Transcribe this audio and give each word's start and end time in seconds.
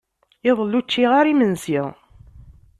Iḍelli 0.49 0.75
ur 0.77 0.85
ččiɣ 0.85 1.11
ara 1.19 1.31
imensi. 1.33 1.81